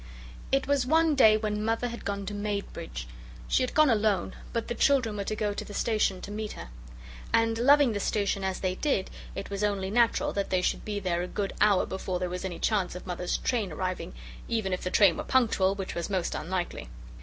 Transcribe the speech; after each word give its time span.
It 0.51 0.65
was 0.65 0.87
one 0.87 1.13
day 1.13 1.37
when 1.37 1.63
Mother 1.63 1.89
had 1.89 2.03
gone 2.05 2.25
to 2.25 2.33
Maidbridge. 2.33 3.05
She 3.47 3.61
had 3.61 3.75
gone 3.75 3.91
alone, 3.91 4.33
but 4.51 4.67
the 4.67 4.73
children 4.73 5.15
were 5.15 5.23
to 5.25 5.35
go 5.35 5.53
to 5.53 5.63
the 5.63 5.75
station 5.75 6.21
to 6.21 6.31
meet 6.31 6.53
her. 6.53 6.69
And, 7.31 7.59
loving 7.59 7.93
the 7.93 7.99
station 7.99 8.43
as 8.43 8.61
they 8.61 8.73
did, 8.73 9.11
it 9.35 9.51
was 9.51 9.63
only 9.63 9.91
natural 9.91 10.33
that 10.33 10.49
they 10.49 10.63
should 10.63 10.83
be 10.83 10.99
there 10.99 11.21
a 11.21 11.27
good 11.27 11.53
hour 11.61 11.85
before 11.85 12.17
there 12.19 12.31
was 12.31 12.43
any 12.43 12.57
chance 12.57 12.95
of 12.95 13.05
Mother's 13.05 13.37
train 13.37 13.71
arriving, 13.71 14.15
even 14.47 14.73
if 14.73 14.81
the 14.81 14.89
train 14.89 15.17
were 15.17 15.23
punctual, 15.23 15.75
which 15.75 15.93
was 15.93 16.09
most 16.09 16.33
unlikely. 16.33 16.89